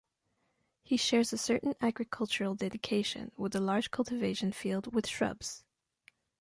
[0.81, 5.63] He shares a certain agricultural dedication, with a large cultivation field, with shrubs.